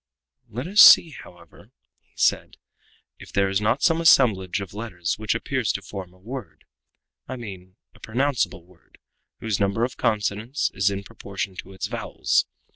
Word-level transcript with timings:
"Let 0.49 0.65
us 0.65 0.81
see, 0.81 1.11
however," 1.11 1.69
he 1.99 2.13
said, 2.17 2.57
"if 3.19 3.31
there 3.31 3.49
is 3.49 3.61
not 3.61 3.83
some 3.83 4.01
assemblage 4.01 4.59
of 4.59 4.73
letters 4.73 5.19
which 5.19 5.35
appears 5.35 5.71
to 5.73 5.83
form 5.83 6.11
a 6.11 6.17
word 6.17 6.65
I 7.27 7.35
mean 7.35 7.75
a 7.93 7.99
pronounceable 7.99 8.65
word, 8.65 8.97
whose 9.41 9.59
number 9.59 9.83
of 9.83 9.97
consonants 9.97 10.71
is 10.73 10.89
in 10.89 11.03
proportion 11.03 11.55
to 11.57 11.73
its 11.73 11.85
vowels. 11.85 12.47